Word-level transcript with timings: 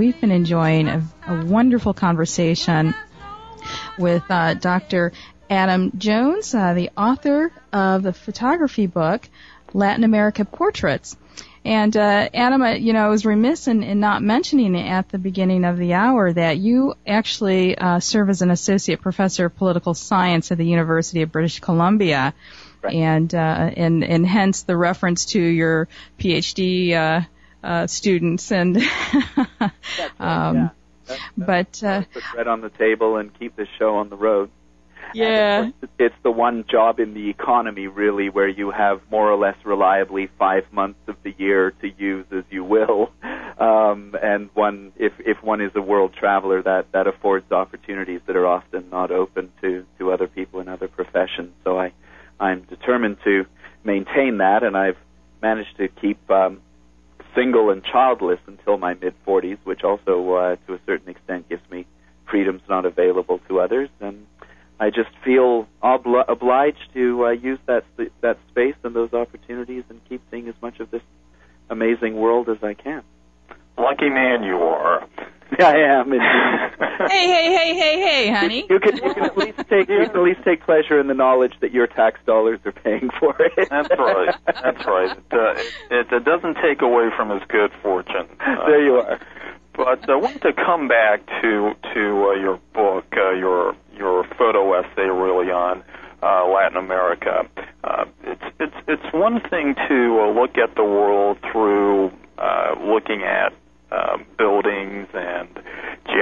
We've 0.00 0.18
been 0.18 0.30
enjoying 0.30 0.88
a, 0.88 1.06
a 1.26 1.44
wonderful 1.44 1.92
conversation 1.92 2.94
with 3.98 4.22
uh, 4.30 4.54
Dr. 4.54 5.12
Adam 5.50 5.92
Jones, 5.98 6.54
uh, 6.54 6.72
the 6.72 6.88
author 6.96 7.52
of 7.70 8.02
the 8.02 8.14
photography 8.14 8.86
book 8.86 9.28
Latin 9.74 10.02
America 10.02 10.46
Portraits. 10.46 11.18
And 11.66 11.94
uh, 11.94 12.30
Adam, 12.32 12.62
uh, 12.62 12.70
you 12.76 12.94
know, 12.94 13.04
I 13.04 13.08
was 13.08 13.26
remiss 13.26 13.68
in, 13.68 13.82
in, 13.82 14.00
not 14.00 14.22
mentioning 14.22 14.74
at 14.74 15.10
the 15.10 15.18
beginning 15.18 15.66
of 15.66 15.76
the 15.76 15.92
hour 15.92 16.32
that 16.32 16.56
you 16.56 16.94
actually 17.06 17.76
uh, 17.76 18.00
serve 18.00 18.30
as 18.30 18.40
an 18.40 18.50
associate 18.50 19.02
professor 19.02 19.44
of 19.44 19.56
political 19.56 19.92
science 19.92 20.50
at 20.50 20.56
the 20.56 20.64
University 20.64 21.20
of 21.20 21.30
British 21.30 21.60
Columbia, 21.60 22.32
right. 22.80 22.94
and 22.94 23.34
uh, 23.34 23.70
and 23.76 24.02
and 24.02 24.26
hence 24.26 24.62
the 24.62 24.78
reference 24.78 25.26
to 25.26 25.42
your 25.42 25.88
PhD 26.18 27.26
uh, 27.62 27.86
students 27.86 28.50
and. 28.52 28.76
right, 29.36 29.70
um, 30.18 30.56
yeah. 30.56 30.68
That's, 31.06 31.20
that's 31.36 31.80
but 31.82 31.86
uh, 31.86 32.02
put 32.12 32.22
bread 32.34 32.48
on 32.48 32.60
the 32.60 32.70
table 32.70 33.16
and 33.16 33.36
keep 33.38 33.56
the 33.56 33.66
show 33.78 33.96
on 33.96 34.10
the 34.10 34.16
road. 34.16 34.50
Yeah. 35.14 35.70
It's 35.98 36.14
the 36.22 36.30
one 36.30 36.64
job 36.70 37.00
in 37.00 37.14
the 37.14 37.30
economy, 37.30 37.86
really, 37.86 38.28
where 38.28 38.48
you 38.48 38.70
have 38.70 39.00
more 39.10 39.30
or 39.30 39.36
less 39.36 39.56
reliably 39.64 40.28
five 40.38 40.64
months 40.72 41.00
of 41.08 41.16
the 41.22 41.34
year 41.36 41.72
to 41.82 41.88
use 41.88 42.26
as 42.30 42.44
you 42.50 42.64
will. 42.64 43.12
Um, 43.60 44.16
and 44.22 44.48
one, 44.54 44.92
if 44.96 45.12
if 45.18 45.42
one 45.42 45.60
is 45.60 45.70
a 45.74 45.82
world 45.82 46.14
traveler, 46.18 46.62
that 46.62 46.92
that 46.92 47.06
affords 47.06 47.52
opportunities 47.52 48.22
that 48.26 48.34
are 48.34 48.46
often 48.46 48.88
not 48.88 49.10
open 49.10 49.52
to 49.60 49.84
to 49.98 50.12
other 50.12 50.28
people 50.28 50.60
in 50.60 50.68
other 50.68 50.88
professions. 50.88 51.52
So 51.62 51.78
I, 51.78 51.92
I'm 52.38 52.62
determined 52.62 53.18
to 53.24 53.44
maintain 53.84 54.38
that, 54.38 54.62
and 54.62 54.78
I've 54.78 54.96
managed 55.42 55.76
to 55.76 55.88
keep 55.88 56.30
um, 56.30 56.62
single 57.34 57.70
and 57.70 57.82
childless 57.84 58.40
until 58.46 58.76
my 58.78 58.94
mid 58.94 59.14
40s, 59.26 59.58
which 59.64 59.82
also, 59.82 60.32
uh, 60.34 60.56
to 60.66 60.74
a 60.74 60.80
certain 60.86 61.08
extent, 61.08 61.48
gives 61.48 61.62
me 61.70 61.86
freedoms 62.30 62.62
not 62.68 62.84
available 62.84 63.40
to 63.48 63.60
others. 63.60 63.88
And 64.00 64.26
I 64.78 64.90
just 64.90 65.10
feel 65.24 65.66
obli- 65.82 66.24
obliged 66.28 66.92
to 66.94 67.26
uh, 67.26 67.30
use 67.30 67.58
that 67.66 67.84
that 68.22 68.38
space 68.50 68.76
and 68.82 68.94
those 68.94 69.12
opportunities 69.12 69.84
and 69.88 70.00
keep 70.08 70.22
seeing 70.30 70.48
as 70.48 70.54
much 70.62 70.80
of 70.80 70.90
this 70.90 71.02
amazing 71.68 72.16
world 72.16 72.48
as 72.48 72.58
I 72.62 72.74
can. 72.74 73.02
Lucky 73.78 74.08
man 74.08 74.42
you 74.42 74.56
are. 74.56 75.06
Yeah, 75.58 75.68
I 75.68 76.00
am. 76.00 76.10
hey, 76.10 76.18
hey, 77.08 77.52
hey, 77.52 77.74
hey, 77.74 78.00
hey, 78.00 78.32
honey. 78.32 78.66
You 78.68 78.80
can, 78.80 78.96
you 78.96 79.14
can 79.14 79.24
at 79.24 79.36
least 79.36 79.58
take 79.68 79.88
you 79.88 80.06
can 80.06 80.16
at 80.16 80.22
least 80.22 80.40
take 80.44 80.62
pleasure 80.64 81.00
in 81.00 81.06
the 81.06 81.14
knowledge 81.14 81.54
that 81.60 81.72
your 81.72 81.86
tax 81.86 82.20
dollars 82.26 82.60
are 82.64 82.72
paying 82.72 83.10
for 83.18 83.34
it. 83.40 83.68
That's 83.70 83.90
right. 83.98 84.34
That's 84.46 84.86
right. 84.86 85.16
It, 85.16 85.32
uh, 85.32 85.94
it, 85.94 86.12
it 86.12 86.24
doesn't 86.24 86.56
take 86.62 86.82
away 86.82 87.08
from 87.16 87.30
his 87.30 87.42
good 87.48 87.70
fortune. 87.82 88.28
Uh, 88.40 88.56
there 88.66 88.84
you 88.84 88.96
are. 88.96 89.20
But 89.74 90.08
I 90.10 90.16
want 90.16 90.42
to 90.42 90.52
come 90.52 90.88
back 90.88 91.26
to 91.42 91.74
to 91.94 92.28
uh, 92.28 92.32
your 92.34 92.60
book, 92.74 93.06
uh, 93.16 93.30
your 93.32 93.74
your 93.96 94.24
photo 94.36 94.74
essay, 94.74 95.08
really 95.08 95.50
on 95.50 95.82
uh, 96.22 96.46
Latin 96.48 96.76
America. 96.76 97.48
Uh, 97.84 98.04
it's 98.24 98.42
it's 98.58 98.76
it's 98.88 99.12
one 99.14 99.40
thing 99.48 99.74
to 99.88 100.20
uh, 100.20 100.30
look 100.32 100.58
at 100.58 100.74
the 100.74 100.84
world 100.84 101.38
through 101.52 102.12
uh, 102.38 102.74
looking 102.82 103.22
at 103.22 103.52
buildings 103.52 103.54
and 103.54 103.59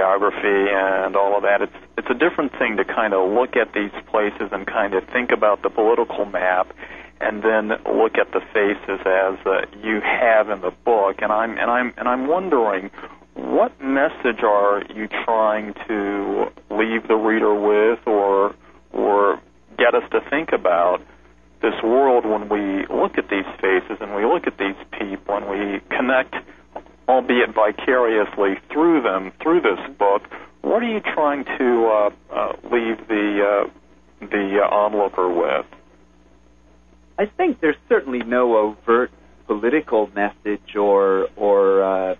geography 0.08 0.70
and 0.72 1.16
all 1.16 1.36
of 1.36 1.42
that. 1.42 1.62
It's 1.62 1.76
it's 1.96 2.08
a 2.10 2.14
different 2.14 2.52
thing 2.58 2.76
to 2.76 2.84
kind 2.84 3.12
of 3.12 3.30
look 3.32 3.56
at 3.56 3.72
these 3.72 3.92
places 4.06 4.48
and 4.52 4.66
kind 4.66 4.94
of 4.94 5.04
think 5.08 5.30
about 5.30 5.62
the 5.62 5.70
political 5.70 6.24
map, 6.24 6.74
and 7.20 7.42
then 7.42 7.68
look 7.84 8.16
at 8.16 8.32
the 8.32 8.40
faces 8.52 9.00
as 9.04 9.46
uh, 9.46 9.66
you 9.82 10.00
have 10.00 10.48
in 10.50 10.60
the 10.60 10.72
book. 10.84 11.16
And 11.20 11.32
I'm 11.32 11.58
and 11.58 11.70
I'm 11.70 11.92
and 11.96 12.08
I'm 12.08 12.26
wondering, 12.26 12.90
what 13.34 13.78
message 13.80 14.42
are 14.42 14.82
you 14.94 15.08
trying 15.24 15.74
to 15.88 16.50
leave 16.70 17.06
the 17.08 17.16
reader 17.16 17.54
with, 17.54 18.00
or 18.06 18.54
or 18.92 19.40
get 19.76 19.94
us 19.94 20.08
to 20.12 20.20
think 20.30 20.52
about? 20.52 21.02
This 21.60 21.74
world, 21.82 22.24
when 22.24 22.48
we 22.48 22.86
look 22.86 23.18
at 23.18 23.28
these 23.28 23.50
faces 23.60 23.98
and 24.00 24.14
we 24.14 24.24
look 24.24 24.46
at 24.46 24.58
these 24.58 24.78
people 24.92 25.34
and 25.34 25.48
we 25.50 25.80
connect 25.90 26.36
albeit 27.08 27.54
vicariously 27.54 28.56
through 28.70 29.02
them, 29.02 29.32
through 29.42 29.62
this 29.62 29.80
book. 29.98 30.22
What 30.60 30.82
are 30.82 30.88
you 30.88 31.00
trying 31.00 31.44
to 31.44 31.86
uh, 31.86 32.10
uh, 32.30 32.52
leave 32.64 33.08
the 33.08 33.66
uh, 33.66 33.70
the 34.20 34.60
uh, 34.62 34.74
onlooker 34.74 35.28
with? 35.28 35.66
I 37.18 37.26
think 37.26 37.60
there's 37.60 37.76
certainly 37.88 38.20
no 38.20 38.56
overt 38.56 39.10
political 39.46 40.08
message 40.14 40.76
or 40.76 41.28
or 41.36 41.82
uh, 41.82 42.14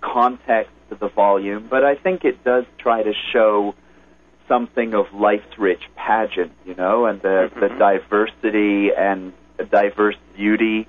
context 0.00 0.72
to 0.90 0.94
the 0.94 1.08
volume, 1.08 1.66
but 1.68 1.84
I 1.84 1.96
think 1.96 2.24
it 2.24 2.44
does 2.44 2.64
try 2.78 3.02
to 3.02 3.12
show 3.32 3.74
something 4.46 4.94
of 4.94 5.06
life's 5.14 5.58
rich 5.58 5.82
pageant, 5.96 6.52
you 6.66 6.74
know, 6.74 7.06
and 7.06 7.20
the, 7.22 7.50
mm-hmm. 7.50 7.60
the 7.60 7.68
diversity 7.68 8.90
and 8.96 9.32
diverse 9.70 10.16
beauty 10.36 10.86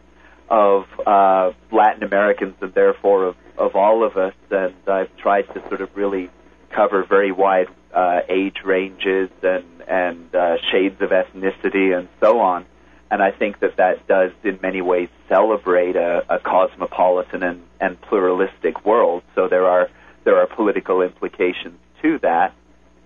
of 0.49 0.85
uh, 1.05 1.51
Latin 1.71 2.03
Americans 2.03 2.55
and 2.61 2.73
therefore 2.73 3.25
of, 3.25 3.35
of 3.57 3.75
all 3.75 4.03
of 4.03 4.17
us. 4.17 4.33
And 4.51 4.75
I've 4.87 5.15
tried 5.17 5.43
to 5.53 5.61
sort 5.67 5.81
of 5.81 5.95
really 5.95 6.29
cover 6.69 7.03
very 7.03 7.31
wide 7.31 7.67
uh, 7.93 8.21
age 8.27 8.57
ranges 8.63 9.29
and 9.41 9.65
and 9.87 10.33
uh, 10.33 10.57
shades 10.71 10.99
of 11.01 11.11
ethnicity 11.11 11.97
and 11.97 12.09
so 12.19 12.39
on. 12.39 12.65
And 13.11 13.21
I 13.21 13.31
think 13.31 13.59
that 13.59 13.77
that 13.77 14.07
does, 14.07 14.31
in 14.43 14.59
many 14.61 14.81
ways, 14.81 15.09
celebrate 15.29 15.95
a, 15.95 16.25
a 16.27 16.39
cosmopolitan 16.39 17.43
and, 17.43 17.61
and 17.79 18.01
pluralistic 18.01 18.83
world. 18.83 19.23
So 19.35 19.47
there 19.47 19.65
are 19.65 19.89
there 20.23 20.37
are 20.37 20.47
political 20.47 21.01
implications 21.01 21.79
to 22.01 22.19
that. 22.19 22.53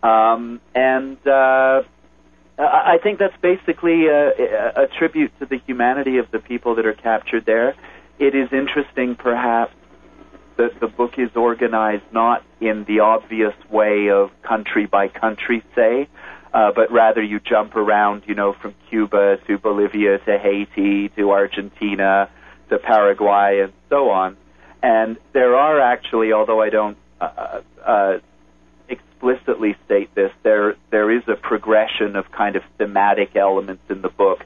Um, 0.01 0.61
and 0.73 1.17
uh, 1.27 1.83
I 2.59 2.97
think 3.01 3.19
that's 3.19 3.37
basically 3.41 4.07
a, 4.07 4.83
a 4.83 4.87
tribute 4.87 5.31
to 5.39 5.45
the 5.45 5.57
humanity 5.65 6.17
of 6.17 6.29
the 6.31 6.39
people 6.39 6.75
that 6.75 6.85
are 6.85 6.93
captured 6.93 7.45
there. 7.45 7.73
It 8.19 8.35
is 8.35 8.51
interesting, 8.51 9.15
perhaps, 9.15 9.73
that 10.57 10.77
the 10.81 10.87
book 10.87 11.17
is 11.17 11.29
organized 11.35 12.03
not 12.11 12.43
in 12.59 12.83
the 12.83 12.99
obvious 12.99 13.53
way 13.69 14.09
of 14.09 14.29
country 14.41 14.85
by 14.85 15.07
country, 15.07 15.63
say, 15.73 16.09
uh, 16.53 16.73
but 16.75 16.91
rather 16.91 17.21
you 17.21 17.39
jump 17.39 17.77
around, 17.77 18.23
you 18.27 18.35
know, 18.35 18.51
from 18.51 18.75
Cuba 18.89 19.37
to 19.47 19.57
Bolivia 19.57 20.17
to 20.19 20.37
Haiti 20.37 21.07
to 21.09 21.31
Argentina 21.31 22.29
to 22.69 22.77
Paraguay 22.77 23.61
and 23.61 23.71
so 23.89 24.09
on. 24.09 24.35
And 24.83 25.17
there 25.31 25.55
are 25.55 25.79
actually, 25.79 26.33
although 26.33 26.61
I 26.61 26.69
don't 26.69 26.97
uh, 27.21 27.61
uh, 27.85 28.17
explicitly 29.19 29.75
state 29.85 30.13
this. 30.15 30.31
There 30.43 30.75
there 30.91 31.11
is 31.11 31.23
a 31.27 31.35
progression 31.35 32.15
of 32.15 32.31
kind 32.31 32.55
of 32.55 32.63
thematic 32.77 33.35
elements 33.35 33.83
in 33.89 34.01
the 34.01 34.09
book, 34.09 34.39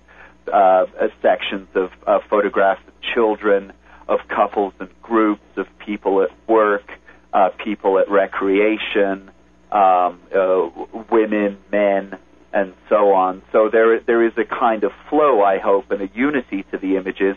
uh, 0.52 0.86
sections 1.22 1.68
of 1.76 1.92
photographs 2.30 2.82
of 2.88 2.94
children, 3.14 3.74
of 4.08 4.20
couples 4.28 4.74
and 4.80 4.90
groups, 5.02 5.44
of 5.58 5.68
people 5.80 6.22
at 6.24 6.30
work, 6.48 6.90
uh, 7.34 7.50
people 7.64 8.00
at 8.00 8.10
recreation, 8.10 9.32
um, 9.72 10.20
uh, 10.36 10.70
women, 11.12 11.58
men, 11.72 12.18
and 12.52 12.74
so 12.90 13.14
on. 13.14 13.42
So 13.52 13.70
there 13.72 14.00
there 14.00 14.26
is 14.26 14.34
a 14.38 14.46
kind 14.46 14.84
of 14.84 14.92
flow, 15.10 15.42
I 15.44 15.60
hope, 15.60 15.92
and 15.92 16.02
a 16.02 16.10
unity 16.14 16.64
to 16.72 16.78
the 16.78 16.98
images 16.98 17.36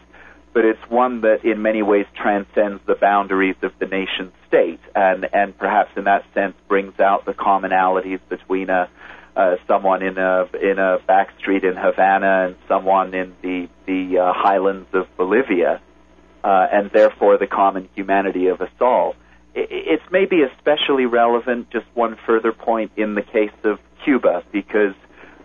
but 0.56 0.64
it's 0.64 0.80
one 0.88 1.20
that 1.20 1.44
in 1.44 1.60
many 1.60 1.82
ways 1.82 2.06
transcends 2.14 2.80
the 2.86 2.94
boundaries 2.94 3.56
of 3.60 3.72
the 3.78 3.84
nation 3.84 4.32
state 4.48 4.80
and, 4.94 5.28
and 5.34 5.56
perhaps 5.58 5.90
in 5.98 6.04
that 6.04 6.24
sense 6.32 6.54
brings 6.66 6.98
out 6.98 7.26
the 7.26 7.34
commonalities 7.34 8.20
between 8.30 8.70
a, 8.70 8.88
uh, 9.36 9.56
someone 9.68 10.02
in 10.02 10.16
a 10.16 10.48
in 10.54 10.78
a 10.78 10.96
back 11.06 11.28
street 11.38 11.62
in 11.62 11.76
Havana 11.76 12.46
and 12.46 12.56
someone 12.68 13.12
in 13.12 13.34
the 13.42 13.68
the 13.84 14.16
uh, 14.16 14.32
highlands 14.34 14.88
of 14.94 15.06
Bolivia, 15.18 15.82
uh, 16.42 16.66
and 16.72 16.90
therefore 16.90 17.36
the 17.36 17.46
common 17.46 17.90
humanity 17.94 18.46
of 18.46 18.62
us 18.62 18.70
all. 18.80 19.14
It's 19.54 20.04
maybe 20.10 20.40
especially 20.40 21.04
relevant. 21.04 21.68
Just 21.68 21.84
one 21.92 22.16
further 22.24 22.52
point 22.52 22.92
in 22.96 23.14
the 23.14 23.20
case 23.20 23.52
of 23.62 23.78
Cuba, 24.04 24.42
because 24.52 24.94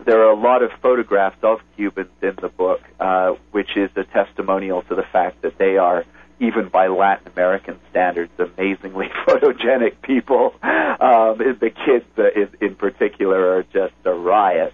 there 0.04 0.22
are 0.22 0.30
a 0.30 0.40
lot 0.40 0.62
of 0.62 0.70
photographs 0.80 1.36
of 1.42 1.60
Cubans 1.76 2.10
in 2.22 2.36
the 2.40 2.48
book, 2.48 2.80
uh, 3.00 3.32
which 3.50 3.76
is 3.76 3.90
a 3.96 4.04
testimonial 4.04 4.82
to 4.82 4.94
the 4.94 5.04
fact 5.12 5.42
that 5.42 5.58
they 5.58 5.76
are, 5.76 6.04
even 6.40 6.68
by 6.68 6.88
Latin 6.88 7.30
American 7.32 7.78
standards, 7.90 8.32
amazingly 8.38 9.08
photogenic 9.26 10.00
people. 10.02 10.54
Um, 10.62 11.38
the 11.38 11.70
kids, 11.70 12.06
uh, 12.18 12.30
in, 12.34 12.48
in 12.60 12.74
particular, 12.74 13.56
are 13.56 13.62
just 13.64 13.94
a 14.04 14.12
riot. 14.12 14.72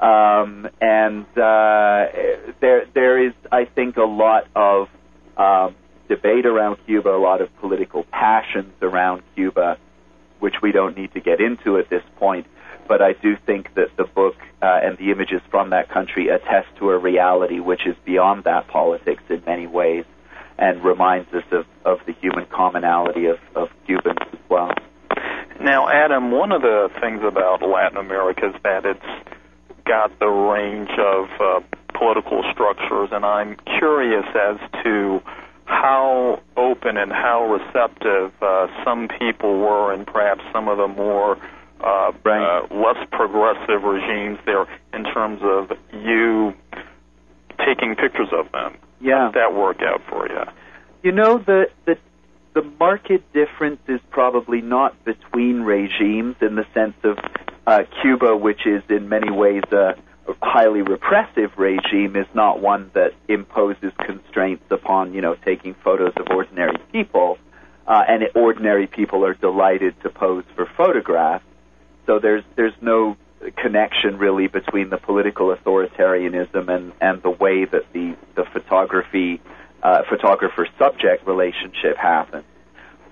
Um, 0.00 0.68
and 0.80 1.26
uh, 1.38 2.06
there, 2.60 2.86
there 2.94 3.26
is, 3.26 3.32
I 3.50 3.64
think, 3.64 3.96
a 3.96 4.04
lot 4.04 4.46
of 4.54 4.88
um, 5.36 5.74
debate 6.08 6.44
around 6.44 6.78
Cuba, 6.86 7.10
a 7.10 7.16
lot 7.16 7.40
of 7.40 7.54
political 7.60 8.04
passions 8.04 8.72
around 8.82 9.22
Cuba, 9.34 9.78
which 10.38 10.56
we 10.62 10.72
don't 10.72 10.96
need 10.96 11.14
to 11.14 11.20
get 11.20 11.40
into 11.40 11.78
at 11.78 11.88
this 11.88 12.02
point 12.16 12.46
but 12.88 13.02
I 13.02 13.12
do 13.12 13.36
think 13.46 13.74
that 13.74 13.96
the 13.96 14.04
book 14.04 14.36
uh, 14.62 14.80
and 14.82 14.96
the 14.98 15.10
images 15.10 15.40
from 15.50 15.70
that 15.70 15.88
country 15.88 16.28
attest 16.28 16.68
to 16.78 16.90
a 16.90 16.98
reality 16.98 17.60
which 17.60 17.86
is 17.86 17.94
beyond 18.04 18.44
that 18.44 18.68
politics 18.68 19.22
in 19.28 19.42
many 19.46 19.66
ways. 19.66 20.04
and 20.58 20.82
reminds 20.82 21.32
us 21.34 21.44
of, 21.52 21.66
of 21.84 21.98
the 22.06 22.12
human 22.12 22.46
commonality 22.46 23.26
of, 23.26 23.38
of 23.54 23.68
Cubans 23.86 24.18
as 24.32 24.38
well. 24.48 24.70
Now, 25.60 25.88
Adam, 25.88 26.30
one 26.30 26.52
of 26.52 26.62
the 26.62 26.90
things 27.00 27.22
about 27.22 27.62
Latin 27.62 27.98
America 27.98 28.48
is 28.48 28.54
that 28.62 28.84
it's 28.84 29.28
got 29.84 30.18
the 30.18 30.28
range 30.28 30.90
of 30.98 31.28
uh, 31.40 31.60
political 31.94 32.42
structures, 32.52 33.10
and 33.12 33.24
I'm 33.24 33.56
curious 33.78 34.26
as 34.34 34.58
to 34.84 35.22
how 35.64 36.40
open 36.56 36.96
and 36.96 37.10
how 37.10 37.46
receptive 37.50 38.32
uh, 38.40 38.68
some 38.84 39.08
people 39.18 39.58
were, 39.58 39.92
and 39.92 40.06
perhaps 40.06 40.42
some 40.52 40.68
of 40.68 40.78
the 40.78 40.88
more 40.88 41.38
uh, 41.80 42.12
right. 42.24 42.62
uh, 42.62 42.74
less 42.74 43.06
progressive 43.12 43.82
regimes 43.82 44.38
there 44.46 44.66
in 44.92 45.04
terms 45.04 45.40
of 45.42 45.76
you 45.92 46.54
taking 47.64 47.94
pictures 47.94 48.28
of 48.32 48.50
them. 48.52 48.76
Yeah. 49.00 49.18
How 49.18 49.26
did 49.26 49.34
that 49.34 49.54
work 49.54 49.82
out 49.82 50.02
for 50.08 50.28
you? 50.28 50.42
You 51.02 51.12
know, 51.12 51.38
the, 51.38 51.70
the, 51.84 51.98
the 52.54 52.62
market 52.62 53.30
difference 53.32 53.80
is 53.88 54.00
probably 54.10 54.60
not 54.60 55.04
between 55.04 55.62
regimes 55.62 56.36
in 56.40 56.56
the 56.56 56.66
sense 56.74 56.96
of 57.04 57.18
uh, 57.66 57.82
Cuba, 58.02 58.36
which 58.36 58.66
is 58.66 58.82
in 58.88 59.08
many 59.08 59.30
ways 59.30 59.62
a 59.72 59.96
highly 60.42 60.82
repressive 60.82 61.52
regime, 61.56 62.16
is 62.16 62.26
not 62.34 62.60
one 62.60 62.90
that 62.94 63.12
imposes 63.28 63.92
constraints 64.04 64.64
upon, 64.70 65.12
you 65.14 65.20
know, 65.20 65.36
taking 65.44 65.74
photos 65.74 66.12
of 66.16 66.26
ordinary 66.30 66.76
people. 66.92 67.38
Uh, 67.86 68.02
and 68.08 68.24
ordinary 68.34 68.88
people 68.88 69.24
are 69.24 69.34
delighted 69.34 69.94
to 70.02 70.10
pose 70.10 70.44
for 70.56 70.66
photographs. 70.76 71.44
So 72.06 72.18
there's 72.18 72.44
there's 72.56 72.74
no 72.80 73.16
connection 73.56 74.18
really 74.18 74.46
between 74.46 74.90
the 74.90 74.96
political 74.96 75.54
authoritarianism 75.54 76.68
and, 76.68 76.92
and 77.00 77.22
the 77.22 77.30
way 77.30 77.64
that 77.64 77.92
the, 77.92 78.16
the 78.34 78.44
photography 78.44 79.40
uh, 79.82 80.02
photographer 80.08 80.66
subject 80.78 81.26
relationship 81.26 81.96
happens. 81.96 82.44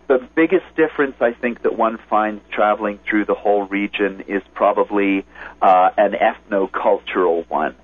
The 0.08 0.26
biggest 0.35 0.64
difference 0.76 1.17
I 1.20 1.32
think 1.32 1.62
that 1.62 1.79
one 1.79 1.99
finds 2.11 2.43
traveling 2.50 2.99
through 3.08 3.26
the 3.26 3.35
whole 3.35 3.64
region 3.64 4.25
is 4.29 4.43
probably 4.55 5.25
uh, 5.62 5.90
an 5.97 6.12
ethno-cultural 6.12 7.44
one. 7.49 7.75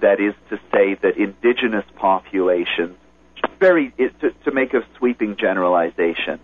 That 0.00 0.20
is 0.20 0.34
to 0.50 0.58
say 0.72 0.94
that 1.02 1.16
indigenous 1.16 1.84
populations, 1.96 2.96
very 3.58 3.90
to, 3.90 4.30
to 4.44 4.50
make 4.52 4.74
a 4.74 4.82
sweeping 4.96 5.36
generalization, 5.36 6.40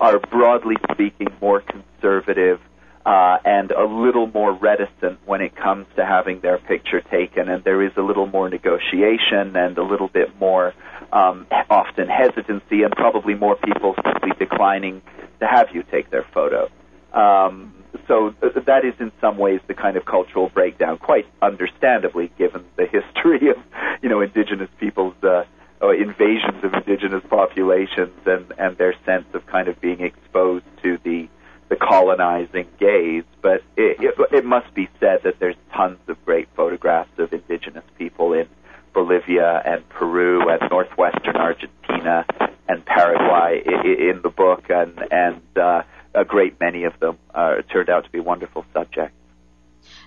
are 0.00 0.18
broadly 0.18 0.76
speaking 0.92 1.28
more 1.40 1.60
conservative 1.60 2.60
uh, 3.06 3.38
and 3.44 3.70
a 3.70 3.84
little 3.84 4.26
more 4.26 4.52
reticent 4.52 5.18
when 5.26 5.42
it 5.42 5.54
comes 5.54 5.86
to 5.96 6.04
having 6.04 6.40
their 6.40 6.58
picture 6.58 7.02
taken, 7.02 7.48
and 7.48 7.62
there 7.62 7.82
is 7.82 7.92
a 7.96 8.00
little 8.00 8.26
more 8.26 8.48
negotiation 8.48 9.54
and 9.56 9.76
a 9.76 9.82
little 9.82 10.08
bit 10.08 10.38
more 10.40 10.72
um, 11.12 11.46
often 11.68 12.08
hesitancy, 12.08 12.82
and 12.82 12.92
probably 12.92 13.34
more 13.34 13.56
people 13.56 13.94
simply 14.04 14.30
declining 14.38 15.02
to 15.40 15.46
have 15.46 15.68
you 15.74 15.82
take 15.90 16.10
their 16.10 16.26
photo. 16.32 16.70
Um, 17.12 17.74
so 18.08 18.34
th- 18.40 18.64
that 18.66 18.84
is 18.84 18.94
in 18.98 19.12
some 19.20 19.36
ways 19.36 19.60
the 19.68 19.74
kind 19.74 19.96
of 19.96 20.06
cultural 20.06 20.48
breakdown, 20.48 20.96
quite 20.98 21.26
understandably, 21.42 22.32
given 22.38 22.64
the 22.76 22.86
history 22.92 23.50
of 23.50 23.56
you 24.02 24.08
know 24.08 24.20
indigenous 24.20 24.70
peoples. 24.80 25.14
Uh, 25.22 25.44
invasions 25.82 26.64
of 26.64 26.72
indigenous 26.72 27.22
populations 27.28 28.16
and, 28.24 28.54
and 28.56 28.78
their 28.78 28.94
sense 29.04 29.26
of 29.34 29.44
kind 29.44 29.68
of 29.68 29.78
being 29.82 30.00
exposed 30.00 30.64
to 30.82 30.96
the 31.04 31.28
the 31.68 31.76
colonizing 31.76 32.66
gaze, 32.78 33.24
but 33.42 33.62
it, 33.76 33.96
it, 34.00 34.14
it 34.32 34.44
must 34.44 34.72
be 34.74 34.88
said 35.00 35.20
that 35.24 35.38
there's 35.38 35.56
tons 35.72 35.98
of 36.08 36.22
great 36.24 36.48
photographs 36.54 37.18
of 37.18 37.32
indigenous 37.32 37.84
people 37.98 38.32
in 38.32 38.48
Bolivia 38.92 39.60
and 39.64 39.88
Peru 39.88 40.48
and 40.48 40.70
northwestern 40.70 41.36
Argentina 41.36 42.26
and 42.68 42.84
Paraguay 42.84 43.62
in 43.64 44.20
the 44.22 44.30
book, 44.30 44.64
and 44.70 44.98
and 45.10 45.42
uh, 45.56 45.82
a 46.14 46.24
great 46.24 46.60
many 46.60 46.84
of 46.84 46.98
them 47.00 47.18
uh, 47.34 47.56
turned 47.72 47.90
out 47.90 48.04
to 48.04 48.10
be 48.10 48.20
wonderful 48.20 48.64
subjects. 48.72 49.16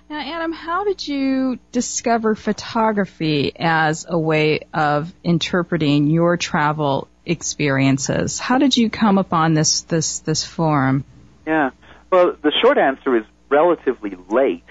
Now, 0.08 0.20
Adam, 0.20 0.52
how 0.52 0.84
did 0.84 1.06
you 1.06 1.58
discover 1.70 2.34
photography 2.34 3.52
as 3.54 4.06
a 4.08 4.18
way 4.18 4.60
of 4.72 5.12
interpreting 5.22 6.08
your 6.08 6.36
travel 6.36 7.08
experiences? 7.26 8.38
How 8.38 8.58
did 8.58 8.76
you 8.76 8.88
come 8.88 9.18
upon 9.18 9.54
this 9.54 9.82
this 9.82 10.20
this 10.20 10.44
form? 10.44 11.04
Yeah. 11.48 11.70
Well, 12.10 12.36
the 12.42 12.52
short 12.60 12.76
answer 12.76 13.16
is 13.16 13.24
relatively 13.48 14.14
late. 14.28 14.66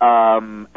Um, 0.00 0.68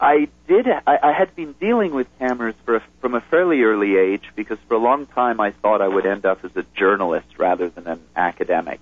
I 0.00 0.28
did. 0.46 0.68
I, 0.68 0.98
I 1.02 1.12
had 1.12 1.34
been 1.34 1.52
dealing 1.54 1.92
with 1.92 2.06
cameras 2.20 2.54
for 2.64 2.76
a, 2.76 2.82
from 3.00 3.16
a 3.16 3.20
fairly 3.20 3.62
early 3.62 3.96
age 3.96 4.22
because 4.36 4.58
for 4.68 4.74
a 4.74 4.78
long 4.78 5.06
time 5.06 5.40
I 5.40 5.50
thought 5.50 5.82
I 5.82 5.88
would 5.88 6.06
end 6.06 6.24
up 6.24 6.44
as 6.44 6.52
a 6.56 6.64
journalist 6.76 7.26
rather 7.38 7.68
than 7.68 7.88
an 7.88 8.02
academic. 8.14 8.80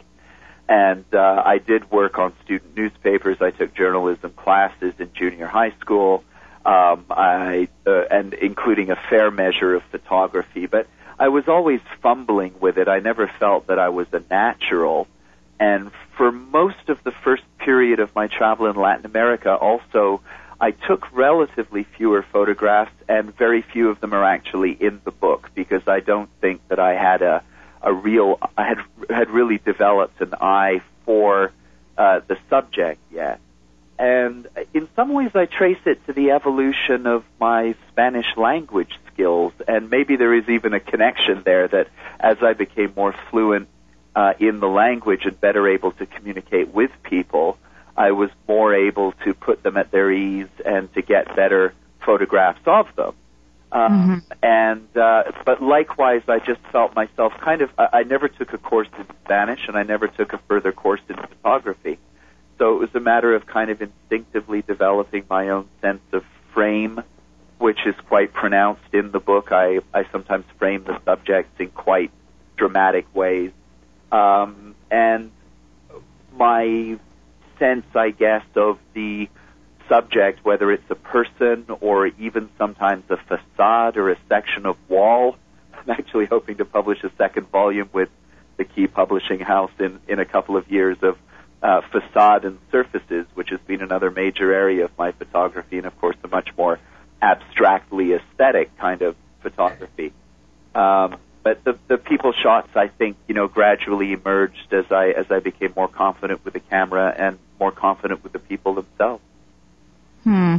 And 0.68 1.06
uh, 1.14 1.42
I 1.46 1.56
did 1.56 1.90
work 1.90 2.18
on 2.18 2.34
student 2.44 2.76
newspapers. 2.76 3.38
I 3.40 3.50
took 3.50 3.72
journalism 3.74 4.34
classes 4.36 4.92
in 4.98 5.14
junior 5.14 5.46
high 5.46 5.72
school, 5.80 6.24
um, 6.66 7.06
I 7.08 7.68
uh, 7.86 8.02
and 8.10 8.34
including 8.34 8.90
a 8.90 8.96
fair 9.08 9.30
measure 9.30 9.74
of 9.74 9.82
photography. 9.84 10.66
But 10.66 10.88
I 11.18 11.28
was 11.28 11.48
always 11.48 11.80
fumbling 12.02 12.54
with 12.60 12.76
it. 12.76 12.86
I 12.86 12.98
never 12.98 13.28
felt 13.38 13.68
that 13.68 13.78
I 13.78 13.88
was 13.88 14.08
a 14.12 14.22
natural. 14.30 15.08
And 15.62 15.92
for 16.16 16.32
most 16.32 16.88
of 16.88 17.04
the 17.04 17.12
first 17.12 17.44
period 17.58 18.00
of 18.00 18.12
my 18.16 18.26
travel 18.26 18.66
in 18.66 18.74
Latin 18.74 19.06
America, 19.06 19.54
also, 19.54 20.20
I 20.60 20.72
took 20.72 21.12
relatively 21.12 21.84
fewer 21.84 22.22
photographs, 22.22 22.90
and 23.08 23.32
very 23.36 23.62
few 23.62 23.88
of 23.88 24.00
them 24.00 24.12
are 24.12 24.24
actually 24.24 24.72
in 24.72 25.00
the 25.04 25.12
book 25.12 25.50
because 25.54 25.86
I 25.86 26.00
don't 26.00 26.28
think 26.40 26.66
that 26.66 26.80
I 26.80 26.94
had 26.94 27.22
a, 27.22 27.44
a 27.80 27.92
real, 27.92 28.40
I 28.58 28.64
had, 28.64 28.78
had 29.08 29.30
really 29.30 29.58
developed 29.58 30.20
an 30.20 30.34
eye 30.40 30.82
for 31.06 31.52
uh, 31.96 32.22
the 32.26 32.38
subject 32.50 33.00
yet. 33.12 33.38
And 34.00 34.48
in 34.74 34.88
some 34.96 35.12
ways, 35.12 35.30
I 35.36 35.46
trace 35.46 35.84
it 35.86 36.04
to 36.06 36.12
the 36.12 36.32
evolution 36.32 37.06
of 37.06 37.22
my 37.38 37.76
Spanish 37.92 38.36
language 38.36 38.98
skills, 39.12 39.52
and 39.68 39.90
maybe 39.90 40.16
there 40.16 40.34
is 40.34 40.48
even 40.48 40.74
a 40.74 40.80
connection 40.80 41.42
there 41.44 41.68
that 41.68 41.86
as 42.18 42.38
I 42.42 42.54
became 42.54 42.94
more 42.96 43.14
fluent 43.30 43.68
uh, 44.14 44.34
in 44.38 44.60
the 44.60 44.68
language 44.68 45.24
and 45.24 45.40
better 45.40 45.68
able 45.68 45.92
to 45.92 46.06
communicate 46.06 46.68
with 46.68 46.90
people, 47.02 47.58
I 47.96 48.12
was 48.12 48.30
more 48.48 48.74
able 48.74 49.12
to 49.24 49.34
put 49.34 49.62
them 49.62 49.76
at 49.76 49.90
their 49.90 50.10
ease 50.10 50.48
and 50.64 50.92
to 50.94 51.02
get 51.02 51.34
better 51.36 51.74
photographs 52.04 52.60
of 52.66 52.94
them. 52.96 53.14
Um, 53.70 53.92
mm-hmm. 53.92 54.32
And 54.42 54.96
uh, 54.96 55.32
but 55.46 55.62
likewise, 55.62 56.22
I 56.28 56.40
just 56.40 56.60
felt 56.70 56.94
myself 56.94 57.32
kind 57.40 57.62
of. 57.62 57.70
I, 57.78 57.88
I 57.92 58.02
never 58.02 58.28
took 58.28 58.52
a 58.52 58.58
course 58.58 58.88
in 58.98 59.06
Spanish, 59.24 59.66
and 59.66 59.76
I 59.78 59.82
never 59.82 60.08
took 60.08 60.34
a 60.34 60.38
further 60.46 60.72
course 60.72 61.00
in 61.08 61.16
photography. 61.16 61.98
So 62.58 62.76
it 62.76 62.80
was 62.80 62.94
a 62.94 63.00
matter 63.00 63.34
of 63.34 63.46
kind 63.46 63.70
of 63.70 63.80
instinctively 63.80 64.60
developing 64.60 65.24
my 65.28 65.48
own 65.48 65.68
sense 65.80 66.02
of 66.12 66.22
frame, 66.52 67.02
which 67.58 67.78
is 67.86 67.94
quite 68.08 68.34
pronounced 68.34 68.92
in 68.92 69.10
the 69.10 69.20
book. 69.20 69.52
I 69.52 69.80
I 69.94 70.04
sometimes 70.12 70.44
frame 70.58 70.84
the 70.84 71.00
subjects 71.06 71.58
in 71.58 71.70
quite 71.70 72.10
dramatic 72.58 73.06
ways 73.14 73.52
um, 74.12 74.74
and 74.90 75.32
my 76.36 76.98
sense, 77.58 77.86
I 77.94 78.10
guess, 78.10 78.44
of 78.54 78.78
the 78.94 79.28
subject, 79.88 80.44
whether 80.44 80.70
it's 80.70 80.90
a 80.90 80.94
person 80.94 81.66
or 81.80 82.06
even 82.06 82.48
sometimes 82.58 83.04
a 83.10 83.16
facade 83.16 83.96
or 83.96 84.10
a 84.10 84.16
section 84.28 84.66
of 84.66 84.76
wall. 84.88 85.36
I'm 85.74 85.90
actually 85.90 86.26
hoping 86.26 86.58
to 86.58 86.64
publish 86.64 87.02
a 87.02 87.10
second 87.18 87.48
volume 87.50 87.88
with 87.92 88.08
the 88.56 88.64
Key 88.64 88.86
Publishing 88.86 89.40
House 89.40 89.72
in, 89.78 89.98
in 90.06 90.18
a 90.18 90.24
couple 90.24 90.56
of 90.56 90.70
years 90.70 90.98
of 91.02 91.18
uh, 91.62 91.80
facade 91.90 92.44
and 92.44 92.58
surfaces, 92.70 93.26
which 93.34 93.50
has 93.50 93.60
been 93.66 93.82
another 93.82 94.10
major 94.10 94.52
area 94.52 94.84
of 94.84 94.90
my 94.98 95.12
photography, 95.12 95.78
and 95.78 95.86
of 95.86 95.98
course 96.00 96.16
a 96.24 96.28
much 96.28 96.50
more 96.56 96.78
abstractly 97.20 98.12
aesthetic 98.12 98.76
kind 98.76 99.02
of 99.02 99.16
photography. 99.40 100.12
Um, 100.74 101.16
but 101.42 101.64
the 101.64 101.78
the 101.88 101.98
people 101.98 102.32
shots 102.32 102.68
I 102.74 102.88
think 102.88 103.16
you 103.28 103.34
know 103.34 103.48
gradually 103.48 104.12
emerged 104.12 104.72
as 104.72 104.90
I 104.90 105.10
as 105.10 105.30
I 105.30 105.40
became 105.40 105.72
more 105.74 105.88
confident 105.88 106.44
with 106.44 106.54
the 106.54 106.60
camera 106.60 107.14
and 107.16 107.38
more 107.58 107.72
confident 107.72 108.22
with 108.22 108.32
the 108.32 108.38
people 108.38 108.74
themselves. 108.74 109.22
Hmm. 110.24 110.58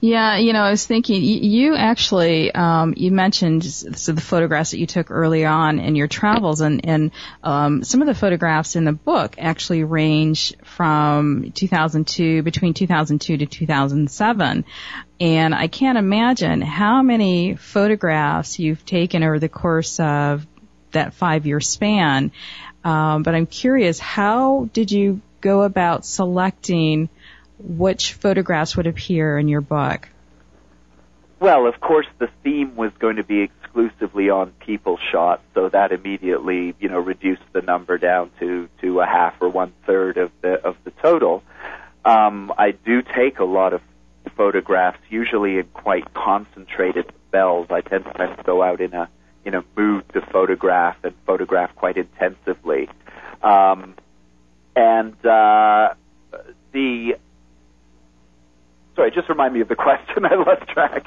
Yeah, 0.00 0.36
you 0.36 0.52
know, 0.52 0.62
I 0.62 0.70
was 0.70 0.86
thinking 0.86 1.22
you 1.22 1.74
actually 1.74 2.52
um, 2.52 2.94
you 2.96 3.10
mentioned 3.10 3.64
so 3.64 4.12
the 4.12 4.20
photographs 4.20 4.70
that 4.70 4.78
you 4.78 4.86
took 4.86 5.10
early 5.10 5.44
on 5.44 5.80
in 5.80 5.96
your 5.96 6.06
travels, 6.06 6.60
and 6.60 6.84
and 6.86 7.10
um, 7.42 7.82
some 7.82 8.00
of 8.00 8.06
the 8.06 8.14
photographs 8.14 8.76
in 8.76 8.84
the 8.84 8.92
book 8.92 9.34
actually 9.38 9.82
range 9.82 10.54
from 10.62 11.50
2002 11.52 12.42
between 12.42 12.74
2002 12.74 13.38
to 13.38 13.46
2007. 13.46 14.64
And 15.20 15.54
I 15.54 15.66
can't 15.66 15.98
imagine 15.98 16.60
how 16.60 17.02
many 17.02 17.56
photographs 17.56 18.60
you've 18.60 18.84
taken 18.84 19.24
over 19.24 19.40
the 19.40 19.48
course 19.48 19.98
of 19.98 20.46
that 20.92 21.14
five 21.14 21.44
year 21.44 21.60
span. 21.60 22.30
Um, 22.84 23.24
but 23.24 23.34
I'm 23.34 23.46
curious, 23.46 23.98
how 23.98 24.68
did 24.72 24.92
you 24.92 25.20
go 25.40 25.62
about 25.62 26.04
selecting 26.04 27.08
which 27.58 28.14
photographs 28.14 28.76
would 28.76 28.86
appear 28.86 29.38
in 29.38 29.48
your 29.48 29.60
book? 29.60 30.08
Well, 31.40 31.66
of 31.66 31.80
course, 31.80 32.06
the 32.18 32.28
theme 32.42 32.74
was 32.74 32.92
going 32.98 33.16
to 33.16 33.24
be 33.24 33.42
exclusively 33.42 34.28
on 34.28 34.50
people 34.58 34.98
shots, 35.12 35.42
so 35.54 35.68
that 35.68 35.92
immediately, 35.92 36.74
you 36.80 36.88
know, 36.88 36.98
reduced 36.98 37.42
the 37.52 37.62
number 37.62 37.96
down 37.96 38.30
to 38.40 38.68
to 38.80 39.00
a 39.00 39.06
half 39.06 39.34
or 39.40 39.48
one 39.48 39.72
third 39.86 40.16
of 40.18 40.32
the 40.40 40.54
of 40.54 40.76
the 40.84 40.90
total. 40.90 41.44
Um, 42.04 42.52
I 42.56 42.72
do 42.72 43.02
take 43.02 43.38
a 43.38 43.44
lot 43.44 43.72
of 43.72 43.82
photographs, 44.36 44.98
usually 45.10 45.58
in 45.58 45.64
quite 45.66 46.12
concentrated 46.12 47.12
spells. 47.28 47.68
I 47.70 47.82
tend 47.82 48.04
to 48.04 48.36
go 48.44 48.62
out 48.62 48.80
in 48.80 48.94
a 48.94 49.08
in 49.44 49.54
a 49.54 49.64
mood 49.76 50.04
to 50.14 50.20
photograph 50.20 50.96
and 51.04 51.14
photograph 51.24 51.74
quite 51.76 51.96
intensively. 51.96 52.88
Um, 53.42 53.94
and 54.74 55.14
uh, 55.24 55.94
the 56.72 57.16
sorry, 58.98 59.12
just 59.12 59.28
remind 59.28 59.54
me 59.54 59.60
of 59.60 59.68
the 59.68 59.76
question. 59.86 60.26
I 60.26 60.34
lost 60.34 60.68
track. 60.68 61.06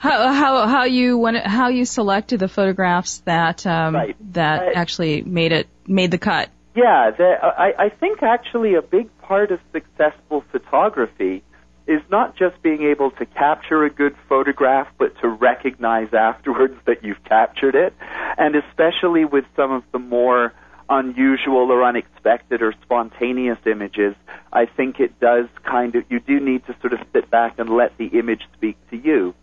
how 0.00 0.32
how 0.32 0.66
how 0.66 0.84
you 0.84 1.16
when 1.16 1.36
how 1.36 1.68
you 1.68 1.84
selected 1.84 2.40
the 2.40 2.48
photographs 2.48 3.18
that 3.24 3.64
um, 3.66 3.94
Right. 3.94 4.16
that 4.34 4.62
I- 4.62 4.72
actually 4.72 5.22
made 5.22 5.52
it 5.52 5.68
made 5.86 6.10
the 6.10 6.18
cut. 6.18 6.50
Yeah, 6.74 7.10
the, 7.10 7.24
I, 7.42 7.84
I 7.84 7.88
think 7.90 8.22
actually 8.22 8.74
a 8.76 8.82
big 8.82 9.06
part 9.20 9.50
of 9.52 9.60
successful 9.72 10.42
photography 10.52 11.42
is 11.86 12.00
not 12.10 12.34
just 12.36 12.62
being 12.62 12.82
able 12.84 13.10
to 13.10 13.26
capture 13.26 13.84
a 13.84 13.90
good 13.90 14.14
photograph, 14.26 14.88
but 14.96 15.14
to 15.20 15.28
recognize 15.28 16.14
afterwards 16.14 16.74
that 16.86 17.04
you've 17.04 17.22
captured 17.24 17.74
it. 17.74 17.92
And 18.38 18.56
especially 18.56 19.26
with 19.26 19.44
some 19.54 19.70
of 19.70 19.82
the 19.92 19.98
more 19.98 20.54
unusual 20.92 21.72
or 21.72 21.82
unexpected 21.82 22.62
or 22.62 22.74
spontaneous 22.82 23.58
images, 23.66 24.14
I 24.52 24.66
think 24.66 25.00
it 25.00 25.18
does 25.20 25.46
kind 25.64 25.96
of, 25.96 26.04
you 26.10 26.20
do 26.20 26.38
need 26.38 26.66
to 26.66 26.76
sort 26.80 26.92
of 26.92 27.00
sit 27.12 27.30
back 27.30 27.58
and 27.58 27.70
let 27.70 27.96
the 27.96 28.06
image 28.06 28.42
speak 28.54 28.76
to 28.90 28.96
you. 28.96 29.34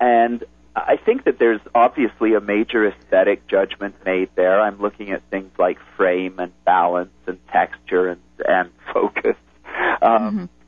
And 0.00 0.44
I 0.74 0.96
think 0.96 1.24
that 1.24 1.38
there's 1.38 1.60
obviously 1.74 2.34
a 2.34 2.40
major 2.40 2.86
aesthetic 2.88 3.46
judgment 3.46 3.94
made 4.04 4.30
there. 4.34 4.60
I'm 4.60 4.80
looking 4.80 5.10
at 5.10 5.22
things 5.30 5.52
like 5.58 5.78
frame 5.96 6.38
and 6.38 6.52
balance 6.64 7.12
and 7.26 7.38
texture 7.48 8.08
and, 8.08 8.20
and 8.48 8.70
focus. 8.92 9.36
Um, 10.02 10.48
uh, 10.48 10.63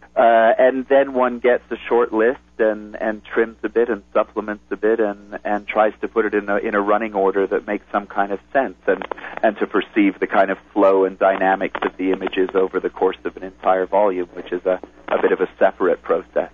and 0.66 0.84
then 0.88 1.14
one 1.14 1.38
gets 1.38 1.62
a 1.70 1.76
short 1.88 2.12
list 2.12 2.40
and, 2.58 2.96
and 3.00 3.24
trims 3.24 3.56
a 3.62 3.68
bit 3.68 3.88
and 3.88 4.02
supplements 4.12 4.64
a 4.72 4.76
bit 4.76 4.98
and, 4.98 5.38
and 5.44 5.68
tries 5.68 5.92
to 6.00 6.08
put 6.08 6.24
it 6.24 6.34
in 6.34 6.48
a, 6.48 6.56
in 6.56 6.74
a 6.74 6.80
running 6.80 7.14
order 7.14 7.46
that 7.46 7.68
makes 7.68 7.84
some 7.92 8.06
kind 8.06 8.32
of 8.32 8.40
sense 8.52 8.76
and, 8.88 9.06
and 9.44 9.56
to 9.58 9.66
perceive 9.66 10.18
the 10.18 10.26
kind 10.26 10.50
of 10.50 10.58
flow 10.72 11.04
and 11.04 11.20
dynamics 11.20 11.78
of 11.82 11.96
the 11.96 12.10
images 12.10 12.50
over 12.54 12.80
the 12.80 12.90
course 12.90 13.18
of 13.24 13.36
an 13.36 13.44
entire 13.44 13.86
volume, 13.86 14.28
which 14.34 14.50
is 14.50 14.64
a, 14.66 14.80
a 15.08 15.22
bit 15.22 15.30
of 15.30 15.40
a 15.40 15.48
separate 15.56 16.02
process? 16.02 16.50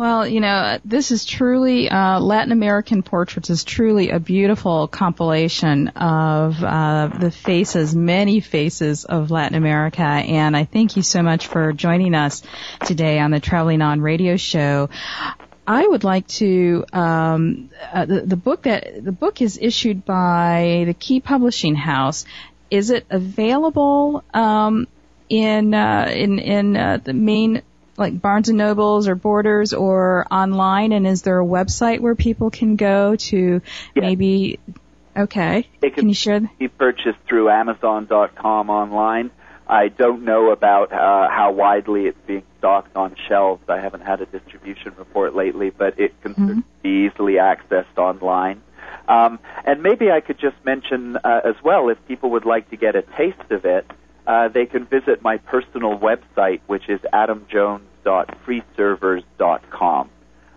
Well, 0.00 0.26
you 0.26 0.40
know, 0.40 0.78
this 0.82 1.10
is 1.10 1.26
truly 1.26 1.90
uh, 1.90 2.20
Latin 2.20 2.52
American 2.52 3.02
Portraits 3.02 3.50
is 3.50 3.64
truly 3.64 4.08
a 4.08 4.18
beautiful 4.18 4.88
compilation 4.88 5.88
of 5.88 6.64
uh, 6.64 7.08
the 7.08 7.30
faces, 7.30 7.94
many 7.94 8.40
faces 8.40 9.04
of 9.04 9.30
Latin 9.30 9.58
America, 9.58 10.02
and 10.02 10.56
I 10.56 10.64
thank 10.64 10.96
you 10.96 11.02
so 11.02 11.22
much 11.22 11.48
for 11.48 11.74
joining 11.74 12.14
us 12.14 12.42
today 12.86 13.18
on 13.18 13.30
the 13.30 13.40
Traveling 13.40 13.82
On 13.82 14.00
Radio 14.00 14.38
Show. 14.38 14.88
I 15.66 15.86
would 15.86 16.02
like 16.02 16.26
to 16.28 16.82
um, 16.94 17.68
uh, 17.92 18.06
the, 18.06 18.22
the 18.22 18.36
book 18.36 18.62
that 18.62 19.04
the 19.04 19.12
book 19.12 19.42
is 19.42 19.58
issued 19.60 20.06
by 20.06 20.84
the 20.86 20.94
Key 20.94 21.20
Publishing 21.20 21.74
House. 21.74 22.24
Is 22.70 22.88
it 22.88 23.04
available 23.10 24.24
um, 24.32 24.88
in 25.28 25.74
uh, 25.74 26.10
in 26.10 26.38
in 26.38 26.74
uh, 26.74 27.00
the 27.04 27.12
main 27.12 27.60
like 28.00 28.20
Barnes 28.20 28.48
and 28.48 28.58
Nobles 28.58 29.06
or 29.06 29.14
Borders 29.14 29.72
or 29.72 30.26
online? 30.30 30.92
And 30.92 31.06
is 31.06 31.22
there 31.22 31.38
a 31.38 31.44
website 31.44 32.00
where 32.00 32.14
people 32.14 32.50
can 32.50 32.76
go 32.76 33.16
to 33.16 33.62
maybe? 33.94 34.58
Okay, 35.16 35.68
It 35.82 35.94
can 35.94 36.08
you 36.08 36.14
share? 36.14 36.40
That 36.40 36.58
be 36.58 36.68
purchased 36.68 37.18
through 37.28 37.50
Amazon.com 37.50 38.70
online. 38.70 39.30
I 39.66 39.88
don't 39.88 40.24
know 40.24 40.50
about 40.50 40.92
uh, 40.92 41.28
how 41.28 41.52
widely 41.52 42.06
it's 42.06 42.18
being 42.26 42.42
stocked 42.58 42.96
on 42.96 43.14
shelves. 43.28 43.62
I 43.68 43.78
haven't 43.80 44.02
had 44.02 44.20
a 44.20 44.26
distribution 44.26 44.94
report 44.96 45.34
lately, 45.34 45.70
but 45.70 45.98
it 45.98 46.20
can 46.22 46.34
certainly 46.34 46.62
be 46.82 47.06
easily 47.06 47.34
accessed 47.34 47.96
online. 47.96 48.62
Um, 49.08 49.38
and 49.64 49.82
maybe 49.82 50.10
I 50.10 50.20
could 50.20 50.38
just 50.38 50.56
mention 50.64 51.16
uh, 51.16 51.40
as 51.44 51.56
well, 51.62 51.88
if 51.88 51.98
people 52.06 52.30
would 52.30 52.44
like 52.44 52.70
to 52.70 52.76
get 52.76 52.96
a 52.96 53.02
taste 53.02 53.50
of 53.50 53.64
it, 53.64 53.90
uh, 54.26 54.48
they 54.48 54.66
can 54.66 54.86
visit 54.86 55.22
my 55.22 55.38
personal 55.38 55.98
website, 55.98 56.60
which 56.66 56.88
is 56.88 57.00
adamjones.freeservers.com. 58.04 60.10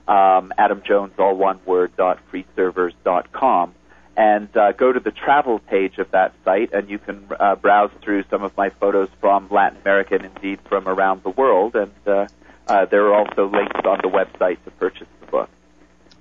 Um, 0.06 0.52
Adam 0.58 0.82
Jones, 0.86 1.14
all 1.18 1.36
one 1.36 1.60
word, 1.66 1.96
dot 1.96 2.20
freeservers.com 2.32 3.74
and 4.16 4.56
uh, 4.56 4.72
go 4.74 4.92
to 4.92 5.00
the 5.00 5.12
travel 5.12 5.60
page 5.60 5.98
of 5.98 6.12
that 6.12 6.34
site, 6.46 6.72
and 6.74 6.90
you 6.90 7.00
can 7.00 7.28
uh, 7.40 7.56
browse 7.56 7.92
through 8.02 8.24
some 8.30 8.44
of 8.44 8.56
my 8.56 8.70
photos 8.70 9.10
from 9.20 9.48
Latin 9.50 9.80
America 9.82 10.16
and 10.16 10.26
indeed 10.26 10.60
from 10.70 10.88
around 10.88 11.24
the 11.24 11.32
world. 11.32 11.76
And 11.76 11.92
uh, 12.06 12.28
uh, 12.68 12.86
there 12.86 13.08
are 13.08 13.16
also 13.16 13.48
links 13.48 13.80
on 13.86 14.00
the 14.04 14.10
website 14.10 14.64
to 14.66 14.72
purchase 14.72 15.08
the 15.20 15.28
book. 15.28 15.50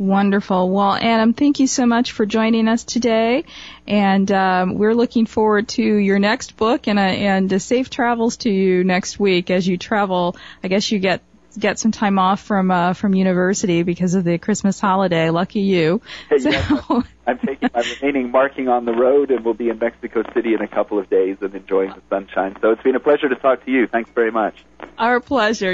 Wonderful. 0.02 0.68
Well, 0.68 0.96
Adam, 0.96 1.32
thank 1.32 1.60
you 1.60 1.68
so 1.68 1.86
much 1.86 2.10
for 2.10 2.26
joining 2.26 2.66
us 2.66 2.82
today, 2.82 3.44
and 3.86 4.30
um, 4.32 4.74
we're 4.74 4.96
looking 4.96 5.26
forward 5.26 5.68
to 5.68 5.82
your 5.82 6.18
next 6.18 6.56
book 6.56 6.88
and 6.88 6.98
uh, 6.98 7.02
and 7.02 7.52
uh, 7.52 7.60
safe 7.60 7.88
travels 7.88 8.38
to 8.38 8.50
you 8.50 8.82
next 8.82 9.20
week 9.20 9.48
as 9.48 9.64
you 9.64 9.78
travel. 9.78 10.36
I 10.64 10.66
guess 10.66 10.90
you 10.90 10.98
get 10.98 11.22
get 11.56 11.78
some 11.78 11.92
time 11.92 12.18
off 12.18 12.42
from 12.42 12.72
uh, 12.72 12.94
from 12.94 13.14
university 13.14 13.84
because 13.84 14.14
of 14.14 14.24
the 14.24 14.38
Christmas 14.38 14.80
holiday. 14.80 15.30
Lucky 15.30 15.60
you. 15.60 16.02
Yes. 16.32 16.42
So, 16.42 17.04
I'm 17.24 17.38
taking 17.38 17.70
my 17.72 17.84
remaining 18.00 18.32
marking 18.32 18.68
on 18.68 18.84
the 18.84 18.92
road, 18.92 19.30
and 19.30 19.44
we'll 19.44 19.54
be 19.54 19.68
in 19.68 19.78
Mexico 19.78 20.24
City 20.34 20.54
in 20.54 20.62
a 20.62 20.66
couple 20.66 20.98
of 20.98 21.08
days 21.08 21.36
and 21.40 21.54
enjoying 21.54 21.90
the 21.90 22.02
sunshine. 22.10 22.56
So 22.60 22.72
it's 22.72 22.82
been 22.82 22.96
a 22.96 23.00
pleasure 23.00 23.28
to 23.28 23.36
talk 23.36 23.64
to 23.66 23.70
you. 23.70 23.86
Thanks 23.86 24.10
very 24.10 24.32
much. 24.32 24.56
our 24.98 25.20
pleasure. 25.20 25.70